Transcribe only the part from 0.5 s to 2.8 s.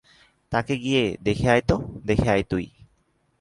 তাকে গিয়ে দেখে আয় তুই।